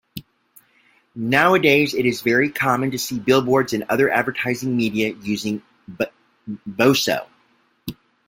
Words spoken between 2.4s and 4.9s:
common to see billboards and other advertising